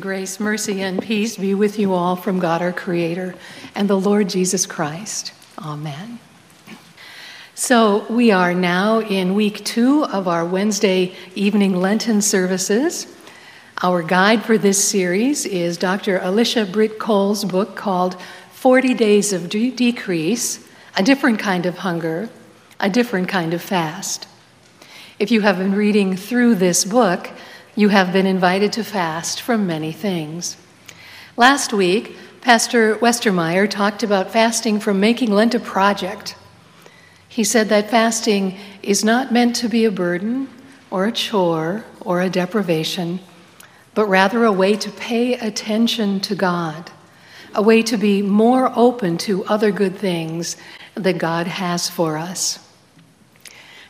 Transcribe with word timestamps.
Grace, 0.00 0.38
mercy, 0.38 0.80
and 0.80 1.02
peace 1.02 1.36
be 1.36 1.54
with 1.54 1.78
you 1.78 1.92
all 1.92 2.14
from 2.14 2.38
God 2.38 2.62
our 2.62 2.72
Creator 2.72 3.34
and 3.74 3.90
the 3.90 3.98
Lord 3.98 4.28
Jesus 4.28 4.64
Christ. 4.64 5.32
Amen. 5.58 6.20
So, 7.54 8.06
we 8.08 8.30
are 8.30 8.54
now 8.54 9.00
in 9.00 9.34
week 9.34 9.64
two 9.64 10.04
of 10.04 10.28
our 10.28 10.44
Wednesday 10.44 11.16
evening 11.34 11.74
Lenten 11.74 12.22
services. 12.22 13.12
Our 13.82 14.02
guide 14.02 14.44
for 14.44 14.56
this 14.56 14.82
series 14.82 15.44
is 15.44 15.76
Dr. 15.76 16.18
Alicia 16.22 16.66
Britt 16.66 17.00
Chole's 17.00 17.44
book 17.44 17.74
called 17.74 18.20
40 18.52 18.94
Days 18.94 19.32
of 19.32 19.48
De- 19.48 19.72
Decrease 19.72 20.68
A 20.96 21.02
Different 21.02 21.40
Kind 21.40 21.66
of 21.66 21.78
Hunger, 21.78 22.28
A 22.78 22.88
Different 22.88 23.28
Kind 23.28 23.52
of 23.52 23.62
Fast. 23.62 24.28
If 25.18 25.32
you 25.32 25.40
have 25.40 25.58
been 25.58 25.74
reading 25.74 26.16
through 26.16 26.54
this 26.56 26.84
book, 26.84 27.30
you 27.78 27.90
have 27.90 28.12
been 28.12 28.26
invited 28.26 28.72
to 28.72 28.82
fast 28.82 29.40
from 29.40 29.64
many 29.64 29.92
things. 29.92 30.56
Last 31.36 31.72
week, 31.72 32.16
Pastor 32.40 32.96
Westermeyer 32.96 33.70
talked 33.70 34.02
about 34.02 34.32
fasting 34.32 34.80
from 34.80 34.98
making 34.98 35.30
Lent 35.30 35.54
a 35.54 35.60
project. 35.60 36.34
He 37.28 37.44
said 37.44 37.68
that 37.68 37.88
fasting 37.88 38.58
is 38.82 39.04
not 39.04 39.30
meant 39.30 39.54
to 39.54 39.68
be 39.68 39.84
a 39.84 39.92
burden 39.92 40.48
or 40.90 41.06
a 41.06 41.12
chore 41.12 41.84
or 42.00 42.20
a 42.20 42.28
deprivation, 42.28 43.20
but 43.94 44.06
rather 44.06 44.44
a 44.44 44.50
way 44.50 44.74
to 44.74 44.90
pay 44.90 45.34
attention 45.34 46.18
to 46.18 46.34
God, 46.34 46.90
a 47.54 47.62
way 47.62 47.84
to 47.84 47.96
be 47.96 48.22
more 48.22 48.72
open 48.74 49.16
to 49.18 49.44
other 49.44 49.70
good 49.70 49.96
things 49.96 50.56
that 50.94 51.18
God 51.18 51.46
has 51.46 51.88
for 51.88 52.18
us. 52.18 52.58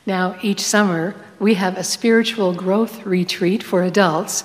Now, 0.09 0.39
each 0.41 0.63
summer, 0.63 1.15
we 1.39 1.53
have 1.57 1.77
a 1.77 1.85
spiritual 1.85 2.55
growth 2.55 3.05
retreat 3.05 3.63
for 3.63 3.83
adults, 3.83 4.43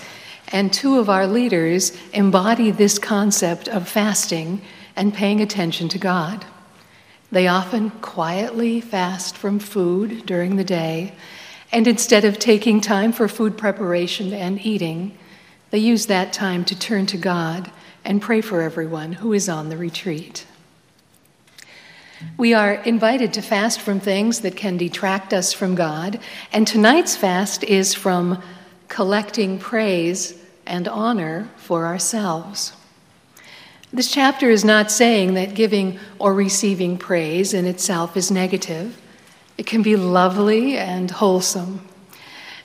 and 0.52 0.74
two 0.74 1.00
of 1.00 1.10
our 1.10 1.26
leaders 1.26 1.98
embody 2.12 2.70
this 2.70 3.00
concept 3.00 3.70
of 3.70 3.88
fasting 3.88 4.62
and 4.94 5.14
paying 5.14 5.40
attention 5.40 5.88
to 5.88 5.98
God. 5.98 6.44
They 7.32 7.48
often 7.48 7.92
quietly 8.02 8.82
fast 8.82 9.38
from 9.38 9.58
food 9.58 10.26
during 10.26 10.58
the 10.58 10.66
day, 10.66 11.14
and 11.72 11.88
instead 11.88 12.26
of 12.26 12.40
taking 12.40 12.82
time 12.82 13.14
for 13.14 13.30
food 13.30 13.58
preparation 13.58 14.34
and 14.34 14.60
eating, 14.66 15.18
they 15.72 15.80
use 15.80 16.08
that 16.08 16.34
time 16.34 16.66
to 16.66 16.78
turn 16.78 17.06
to 17.06 17.18
God 17.18 17.72
and 18.04 18.22
pray 18.22 18.42
for 18.42 18.62
everyone 18.62 19.14
who 19.14 19.32
is 19.32 19.48
on 19.48 19.70
the 19.70 19.78
retreat. 19.78 20.46
We 22.38 22.54
are 22.54 22.74
invited 22.74 23.34
to 23.34 23.42
fast 23.42 23.82
from 23.82 24.00
things 24.00 24.42
that 24.42 24.56
can 24.56 24.78
detract 24.78 25.34
us 25.34 25.54
from 25.54 25.76
God, 25.76 26.20
and 26.52 26.66
tonight's 26.66 27.16
fast 27.16 27.64
is 27.64 27.94
from 27.94 28.42
collecting 28.88 29.60
praise 29.60 30.36
and 30.66 30.88
honor 30.88 31.50
for 31.58 31.86
ourselves. 31.86 32.74
This 33.92 34.12
chapter 34.12 34.50
is 34.50 34.66
not 34.66 34.90
saying 34.90 35.36
that 35.36 35.54
giving 35.54 36.00
or 36.18 36.34
receiving 36.34 36.98
praise 36.98 37.54
in 37.54 37.68
itself 37.68 38.18
is 38.18 38.32
negative. 38.32 39.00
It 39.58 39.68
can 39.68 39.84
be 39.84 39.96
lovely 39.96 40.78
and 40.78 41.12
wholesome. 41.12 41.88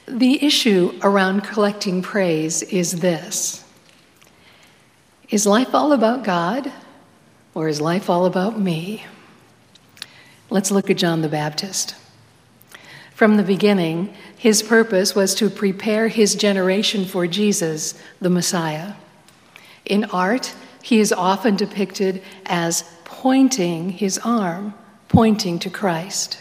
The 0.07 0.43
issue 0.43 0.99
around 1.03 1.43
collecting 1.43 2.01
praise 2.01 2.63
is 2.63 3.01
this 3.01 3.63
Is 5.29 5.47
life 5.47 5.75
all 5.75 5.93
about 5.93 6.25
God, 6.25 6.73
or 7.53 7.69
is 7.69 7.81
life 7.81 8.09
all 8.09 8.25
about 8.25 8.59
me? 8.59 9.05
Let's 10.51 10.71
look 10.71 10.89
at 10.89 10.97
John 10.97 11.21
the 11.21 11.29
Baptist. 11.29 11.95
From 13.15 13.37
the 13.37 13.43
beginning, 13.43 14.15
his 14.37 14.63
purpose 14.63 15.15
was 15.15 15.35
to 15.35 15.51
prepare 15.51 16.09
his 16.09 16.35
generation 16.35 17.05
for 17.05 17.27
Jesus, 17.27 18.01
the 18.21 18.31
Messiah. 18.31 18.95
In 19.85 20.05
art, 20.05 20.55
he 20.83 21.01
is 21.01 21.13
often 21.13 21.57
depicted 21.57 22.23
as 22.47 22.85
pointing 23.05 23.91
his 23.91 24.19
arm, 24.25 24.73
pointing 25.09 25.59
to 25.59 25.69
Christ. 25.69 26.41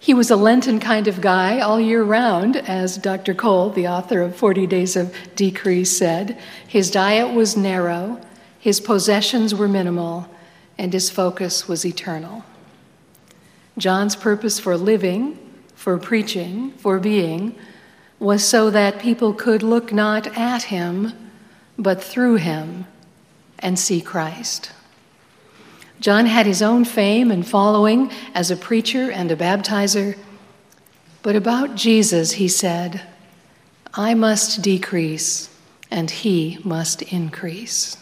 He 0.00 0.14
was 0.14 0.32
a 0.32 0.36
Lenten 0.36 0.80
kind 0.80 1.06
of 1.06 1.20
guy 1.20 1.60
all 1.60 1.78
year 1.78 2.02
round, 2.02 2.56
as 2.56 2.98
Dr. 2.98 3.34
Chole, 3.34 3.72
the 3.72 3.86
author 3.86 4.20
of 4.20 4.34
40 4.34 4.66
Days 4.66 4.96
of 4.96 5.14
Decrease, 5.36 5.96
said. 5.96 6.36
His 6.66 6.90
diet 6.90 7.32
was 7.32 7.56
narrow, 7.56 8.20
his 8.58 8.80
possessions 8.80 9.54
were 9.54 9.68
minimal, 9.68 10.28
and 10.76 10.92
his 10.92 11.08
focus 11.08 11.68
was 11.68 11.86
eternal. 11.86 12.44
John's 13.78 14.16
purpose 14.16 14.60
for 14.60 14.76
living, 14.76 15.38
for 15.74 15.98
preaching, 15.98 16.72
for 16.72 16.98
being, 16.98 17.54
was 18.18 18.46
so 18.46 18.70
that 18.70 19.00
people 19.00 19.32
could 19.32 19.62
look 19.62 19.92
not 19.92 20.26
at 20.38 20.64
him, 20.64 21.12
but 21.78 22.02
through 22.02 22.36
him 22.36 22.86
and 23.58 23.78
see 23.78 24.00
Christ. 24.00 24.70
John 26.00 26.26
had 26.26 26.46
his 26.46 26.62
own 26.62 26.84
fame 26.84 27.30
and 27.30 27.46
following 27.46 28.10
as 28.34 28.50
a 28.50 28.56
preacher 28.56 29.10
and 29.10 29.30
a 29.30 29.36
baptizer, 29.36 30.18
but 31.22 31.36
about 31.36 31.76
Jesus 31.76 32.32
he 32.32 32.48
said, 32.48 33.02
I 33.94 34.14
must 34.14 34.62
decrease 34.62 35.48
and 35.90 36.10
he 36.10 36.58
must 36.64 37.02
increase. 37.02 37.96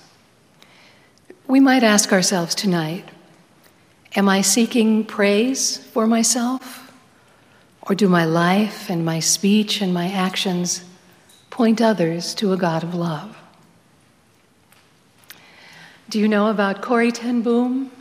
We 1.46 1.60
might 1.60 1.82
ask 1.82 2.12
ourselves 2.12 2.54
tonight, 2.54 3.08
Am 4.16 4.28
I 4.28 4.40
seeking 4.40 5.04
praise 5.04 5.78
for 5.78 6.06
myself? 6.06 6.92
Or 7.82 7.94
do 7.94 8.08
my 8.08 8.24
life 8.24 8.90
and 8.90 9.04
my 9.04 9.20
speech 9.20 9.80
and 9.80 9.94
my 9.94 10.10
actions 10.10 10.84
point 11.50 11.80
others 11.80 12.34
to 12.34 12.52
a 12.52 12.56
God 12.56 12.82
of 12.82 12.94
love? 12.94 13.36
Do 16.08 16.18
you 16.18 16.26
know 16.26 16.48
about 16.48 16.82
Corrie 16.82 17.12
Ten 17.12 17.42
Boom? 17.42 17.92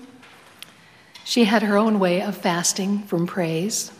She 1.23 1.43
had 1.43 1.61
her 1.61 1.77
own 1.77 1.99
way 1.99 2.23
of 2.23 2.35
fasting 2.35 3.03
from 3.03 3.27
praise. 3.27 3.91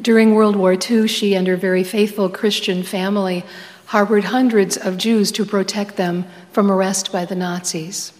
During 0.00 0.34
World 0.34 0.56
War 0.56 0.72
II, 0.74 1.06
she 1.06 1.34
and 1.36 1.46
her 1.46 1.56
very 1.56 1.84
faithful 1.84 2.28
Christian 2.28 2.82
family 2.82 3.44
harbored 3.86 4.24
hundreds 4.24 4.76
of 4.76 4.98
Jews 4.98 5.30
to 5.32 5.44
protect 5.44 5.96
them 5.96 6.24
from 6.50 6.72
arrest 6.72 7.12
by 7.12 7.24
the 7.24 7.36
Nazis. 7.36 8.12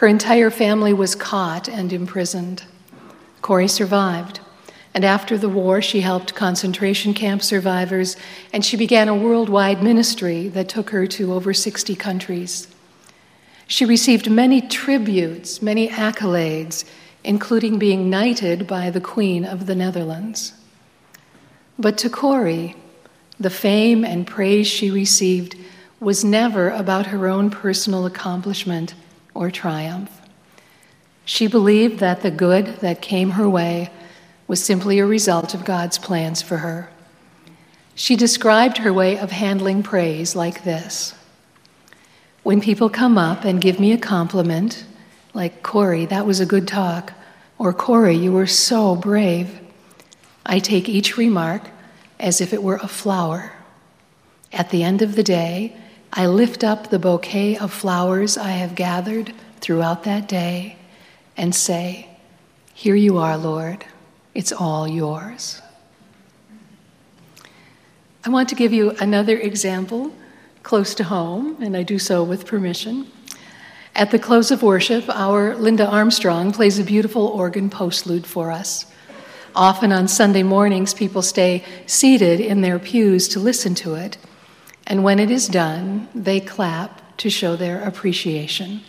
Her 0.00 0.06
entire 0.06 0.48
family 0.48 0.94
was 0.94 1.14
caught 1.14 1.68
and 1.68 1.92
imprisoned. 1.92 2.64
Corrie 3.42 3.68
survived, 3.68 4.40
and 4.94 5.04
after 5.04 5.36
the 5.36 5.50
war, 5.50 5.82
she 5.82 6.00
helped 6.00 6.34
concentration 6.34 7.12
camp 7.12 7.42
survivors, 7.42 8.16
and 8.50 8.64
she 8.64 8.78
began 8.78 9.08
a 9.08 9.14
worldwide 9.14 9.82
ministry 9.82 10.48
that 10.48 10.70
took 10.70 10.88
her 10.88 11.06
to 11.08 11.34
over 11.34 11.52
60 11.52 11.94
countries. 11.96 12.66
She 13.66 13.84
received 13.84 14.30
many 14.30 14.62
tributes, 14.62 15.60
many 15.60 15.88
accolades, 15.88 16.86
including 17.22 17.78
being 17.78 18.08
knighted 18.08 18.66
by 18.66 18.88
the 18.88 19.02
Queen 19.02 19.44
of 19.44 19.66
the 19.66 19.74
Netherlands. 19.74 20.54
But 21.78 21.98
to 21.98 22.08
Corrie, 22.08 22.74
the 23.38 23.50
fame 23.50 24.06
and 24.06 24.26
praise 24.26 24.66
she 24.66 24.90
received 24.90 25.56
was 26.00 26.24
never 26.24 26.70
about 26.70 27.08
her 27.08 27.28
own 27.28 27.50
personal 27.50 28.06
accomplishment 28.06 28.94
or 29.34 29.50
triumph. 29.50 30.20
She 31.24 31.46
believed 31.46 32.00
that 32.00 32.22
the 32.22 32.30
good 32.30 32.66
that 32.80 33.02
came 33.02 33.30
her 33.30 33.48
way 33.48 33.90
was 34.46 34.62
simply 34.62 34.98
a 34.98 35.06
result 35.06 35.54
of 35.54 35.64
God's 35.64 35.98
plans 35.98 36.42
for 36.42 36.58
her. 36.58 36.90
She 37.94 38.16
described 38.16 38.78
her 38.78 38.92
way 38.92 39.18
of 39.18 39.30
handling 39.30 39.82
praise 39.82 40.34
like 40.34 40.64
this 40.64 41.14
When 42.42 42.60
people 42.60 42.90
come 42.90 43.16
up 43.16 43.44
and 43.44 43.60
give 43.60 43.78
me 43.78 43.92
a 43.92 43.98
compliment, 43.98 44.84
like, 45.34 45.62
Corrie, 45.62 46.06
that 46.06 46.26
was 46.26 46.40
a 46.40 46.46
good 46.46 46.66
talk, 46.66 47.12
or 47.58 47.72
Corrie, 47.72 48.16
you 48.16 48.32
were 48.32 48.46
so 48.46 48.96
brave, 48.96 49.60
I 50.44 50.58
take 50.58 50.88
each 50.88 51.16
remark 51.16 51.62
as 52.18 52.40
if 52.40 52.52
it 52.52 52.62
were 52.62 52.80
a 52.82 52.88
flower. 52.88 53.52
At 54.52 54.70
the 54.70 54.82
end 54.82 55.00
of 55.02 55.14
the 55.14 55.22
day, 55.22 55.76
I 56.12 56.26
lift 56.26 56.64
up 56.64 56.90
the 56.90 56.98
bouquet 56.98 57.56
of 57.56 57.72
flowers 57.72 58.36
I 58.36 58.50
have 58.50 58.74
gathered 58.74 59.32
throughout 59.60 60.02
that 60.04 60.26
day 60.28 60.76
and 61.36 61.54
say, 61.54 62.08
Here 62.74 62.96
you 62.96 63.18
are, 63.18 63.36
Lord. 63.36 63.84
It's 64.34 64.50
all 64.50 64.88
yours. 64.88 65.62
I 68.24 68.28
want 68.28 68.48
to 68.48 68.56
give 68.56 68.72
you 68.72 68.90
another 68.98 69.38
example 69.38 70.12
close 70.64 70.94
to 70.96 71.04
home, 71.04 71.56
and 71.62 71.76
I 71.76 71.84
do 71.84 71.98
so 71.98 72.24
with 72.24 72.44
permission. 72.44 73.10
At 73.94 74.10
the 74.10 74.18
close 74.18 74.50
of 74.50 74.62
worship, 74.62 75.08
our 75.08 75.54
Linda 75.54 75.86
Armstrong 75.86 76.52
plays 76.52 76.78
a 76.78 76.84
beautiful 76.84 77.26
organ 77.28 77.70
postlude 77.70 78.26
for 78.26 78.50
us. 78.50 78.84
Often 79.54 79.92
on 79.92 80.08
Sunday 80.08 80.42
mornings, 80.42 80.92
people 80.92 81.22
stay 81.22 81.64
seated 81.86 82.40
in 82.40 82.62
their 82.62 82.78
pews 82.78 83.28
to 83.28 83.40
listen 83.40 83.74
to 83.76 83.94
it 83.94 84.16
and 84.90 85.02
when 85.02 85.18
it 85.18 85.30
is 85.30 85.48
done, 85.48 86.08
they 86.14 86.38
clap 86.38 87.16
to 87.16 87.30
show 87.30 87.56
their 87.56 87.82
appreciation. 87.82 88.82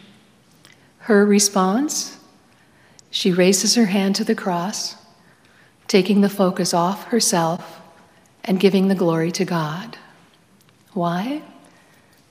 Her 1.00 1.26
response? 1.26 2.18
She 3.10 3.32
raises 3.32 3.76
her 3.76 3.86
hand 3.86 4.18
to 4.18 4.26
the 4.26 4.36
cross, 4.36 4.98
taking 5.88 6.20
the 6.20 6.30
focus 6.30 6.74
off 6.74 7.06
herself 7.06 7.80
and 8.44 8.60
giving 8.60 8.90
the 8.90 8.96
glory 8.96 9.32
to 9.32 9.46
God. 9.46 9.98
Why? 10.92 11.44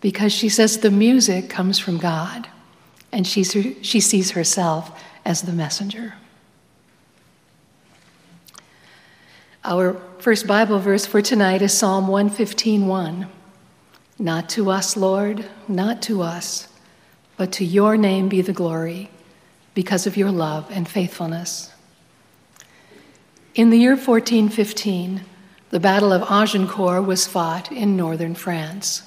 because 0.01 0.33
she 0.33 0.49
says 0.49 0.79
the 0.79 0.91
music 0.91 1.49
comes 1.49 1.79
from 1.79 1.99
God 1.99 2.49
and 3.13 3.27
she, 3.27 3.45
she 3.45 4.01
sees 4.01 4.33
herself 4.33 5.03
as 5.25 5.43
the 5.43 5.53
messenger. 5.53 6.15
Our 9.63 10.01
first 10.19 10.47
Bible 10.47 10.79
verse 10.79 11.05
for 11.05 11.21
tonight 11.21 11.61
is 11.61 11.77
Psalm 11.77 12.07
115:1. 12.07 13.29
Not 14.21 14.51
to 14.51 14.71
us, 14.71 14.99
Lord, 14.99 15.47
not 15.67 16.03
to 16.03 16.21
us, 16.21 16.69
but 17.39 17.51
to 17.53 17.65
your 17.65 17.97
name 17.97 18.29
be 18.29 18.43
the 18.43 18.53
glory 18.53 19.11
because 19.73 20.07
of 20.07 20.15
your 20.15 20.31
love 20.31 20.67
and 20.71 20.87
faithfulness. 20.87 21.73
In 23.55 23.71
the 23.71 23.79
year 23.79 23.93
1415, 23.93 25.23
the 25.71 25.81
Battle 25.81 26.13
of 26.13 26.31
Agincourt 26.31 27.07
was 27.07 27.27
fought 27.27 27.73
in 27.73 27.97
northern 27.97 28.35
France. 28.35 29.05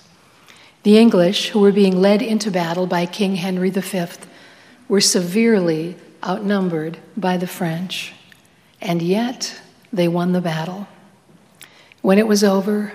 The 0.82 0.98
English, 0.98 1.50
who 1.50 1.60
were 1.60 1.72
being 1.72 2.02
led 2.02 2.24
into 2.24 2.50
battle 2.50 2.88
by 2.88 3.06
King 3.06 3.36
Henry 3.36 3.70
V, 3.70 4.06
were 4.88 5.00
severely 5.00 5.96
outnumbered 6.24 6.98
by 7.16 7.38
the 7.38 7.46
French, 7.46 8.14
and 8.82 9.00
yet 9.00 9.62
they 9.94 10.08
won 10.08 10.32
the 10.32 10.42
battle. 10.42 10.88
When 12.02 12.18
it 12.18 12.26
was 12.28 12.44
over, 12.44 12.94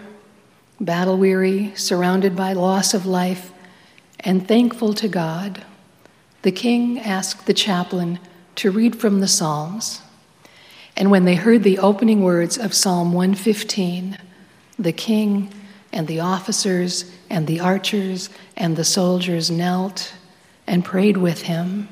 battle 0.80 1.16
weary, 1.16 1.72
surrounded 1.74 2.36
by 2.36 2.52
loss 2.52 2.94
of 2.94 3.06
life, 3.06 3.52
and 4.20 4.46
thankful 4.46 4.92
to 4.94 5.08
God, 5.08 5.64
the 6.42 6.52
king 6.52 6.98
asked 6.98 7.46
the 7.46 7.54
chaplain 7.54 8.18
to 8.56 8.70
read 8.70 8.96
from 8.96 9.20
the 9.20 9.28
Psalms. 9.28 10.02
And 10.96 11.10
when 11.10 11.24
they 11.24 11.36
heard 11.36 11.62
the 11.62 11.78
opening 11.78 12.22
words 12.22 12.58
of 12.58 12.74
Psalm 12.74 13.12
115, 13.12 14.18
the 14.78 14.92
king 14.92 15.52
and 15.92 16.06
the 16.06 16.20
officers 16.20 17.10
and 17.30 17.46
the 17.46 17.60
archers 17.60 18.30
and 18.56 18.76
the 18.76 18.84
soldiers 18.84 19.50
knelt 19.50 20.12
and 20.66 20.84
prayed 20.84 21.16
with 21.16 21.42
him. 21.42 21.88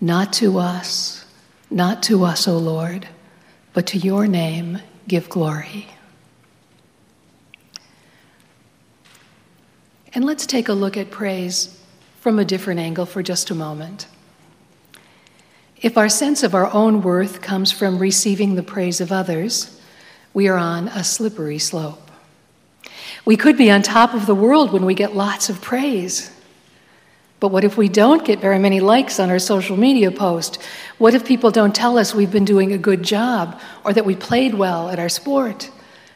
Not 0.00 0.32
to 0.34 0.58
us, 0.58 1.24
not 1.70 2.02
to 2.04 2.24
us, 2.24 2.46
O 2.46 2.58
Lord, 2.58 3.08
but 3.72 3.86
to 3.88 3.98
your 3.98 4.26
name 4.26 4.80
give 5.08 5.28
glory. 5.28 5.88
And 10.14 10.24
let's 10.24 10.46
take 10.46 10.68
a 10.68 10.74
look 10.74 10.96
at 10.96 11.10
praise 11.10 11.78
from 12.20 12.38
a 12.38 12.44
different 12.44 12.80
angle 12.80 13.06
for 13.06 13.22
just 13.22 13.50
a 13.50 13.54
moment. 13.54 14.06
If 15.80 15.98
our 15.98 16.08
sense 16.08 16.42
of 16.42 16.54
our 16.54 16.72
own 16.72 17.02
worth 17.02 17.40
comes 17.40 17.72
from 17.72 17.98
receiving 17.98 18.54
the 18.54 18.62
praise 18.62 19.00
of 19.00 19.10
others, 19.10 19.80
we 20.34 20.48
are 20.48 20.56
on 20.56 20.88
a 20.88 21.02
slippery 21.02 21.58
slope. 21.58 22.10
We 23.24 23.36
could 23.36 23.56
be 23.56 23.70
on 23.70 23.82
top 23.82 24.14
of 24.14 24.26
the 24.26 24.34
world 24.34 24.72
when 24.72 24.84
we 24.84 24.94
get 24.94 25.16
lots 25.16 25.48
of 25.48 25.60
praise. 25.60 26.30
But 27.40 27.48
what 27.48 27.64
if 27.64 27.76
we 27.76 27.88
don't 27.88 28.24
get 28.24 28.38
very 28.38 28.58
many 28.58 28.80
likes 28.80 29.18
on 29.18 29.30
our 29.30 29.38
social 29.40 29.76
media 29.76 30.12
post? 30.12 30.62
What 30.98 31.14
if 31.14 31.24
people 31.24 31.50
don't 31.50 31.74
tell 31.74 31.98
us 31.98 32.14
we've 32.14 32.30
been 32.30 32.44
doing 32.44 32.72
a 32.72 32.78
good 32.78 33.02
job 33.02 33.60
or 33.84 33.92
that 33.92 34.06
we 34.06 34.14
played 34.14 34.54
well 34.54 34.90
at 34.90 35.00
our 35.00 35.08
sport? 35.08 35.70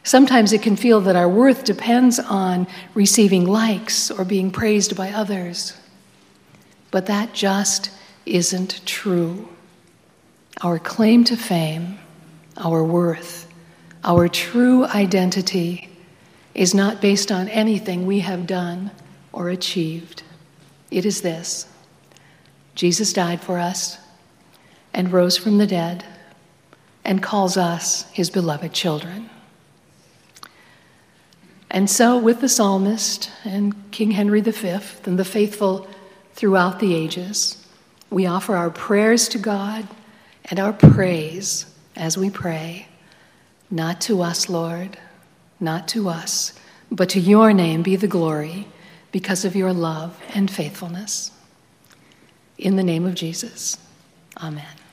Sometimes 0.07 0.53
it 0.53 0.61
can 0.61 0.77
feel 0.77 1.01
that 1.01 1.17
our 1.17 1.27
worth 1.27 1.65
depends 1.65 2.17
on 2.17 2.65
receiving 2.93 3.45
likes 3.45 4.09
or 4.09 4.23
being 4.23 4.51
praised 4.51 4.95
by 4.95 5.09
others. 5.09 5.73
But 6.91 7.07
that 7.07 7.33
just 7.33 7.89
isn't 8.25 8.85
true. 8.85 9.49
Our 10.61 10.79
claim 10.79 11.25
to 11.25 11.35
fame, 11.35 11.99
our 12.55 12.85
worth, 12.85 13.51
our 14.05 14.29
true 14.29 14.85
identity 14.85 15.89
is 16.55 16.73
not 16.73 17.01
based 17.01 17.29
on 17.29 17.49
anything 17.49 18.05
we 18.05 18.19
have 18.19 18.47
done 18.47 18.91
or 19.33 19.49
achieved. 19.49 20.23
It 20.89 21.05
is 21.05 21.19
this 21.19 21.67
Jesus 22.75 23.11
died 23.11 23.41
for 23.41 23.59
us 23.59 23.97
and 24.93 25.11
rose 25.11 25.35
from 25.35 25.57
the 25.57 25.67
dead 25.67 26.05
and 27.03 27.21
calls 27.21 27.57
us 27.57 28.09
his 28.13 28.29
beloved 28.29 28.71
children. 28.71 29.29
And 31.69 31.89
so, 31.89 32.17
with 32.17 32.41
the 32.41 32.49
psalmist 32.49 33.29
and 33.43 33.75
King 33.91 34.11
Henry 34.11 34.41
V 34.41 34.79
and 35.05 35.19
the 35.19 35.25
faithful 35.25 35.87
throughout 36.33 36.79
the 36.79 36.95
ages, 36.95 37.67
we 38.09 38.25
offer 38.25 38.55
our 38.55 38.69
prayers 38.69 39.27
to 39.29 39.37
God 39.37 39.87
and 40.45 40.59
our 40.59 40.71
praise 40.71 41.65
as 41.95 42.17
we 42.17 42.29
pray, 42.29 42.87
not 43.69 43.99
to 44.01 44.21
us, 44.21 44.47
Lord 44.47 44.97
not 45.59 45.87
to 45.89 46.09
us, 46.09 46.53
but 46.91 47.09
to 47.09 47.19
your 47.19 47.53
name 47.53 47.83
be 47.83 47.95
the 47.95 48.07
glory 48.07 48.67
because 49.11 49.45
of 49.45 49.55
your 49.55 49.73
love 49.73 50.19
and 50.33 50.49
faithfulness. 50.49 51.31
In 52.57 52.75
the 52.75 52.83
name 52.83 53.05
of 53.05 53.15
Jesus, 53.15 53.77
amen. 54.41 54.86